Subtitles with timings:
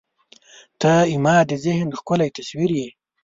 [0.81, 2.89] •ته زما د ذهن ښکلی تصویر یې.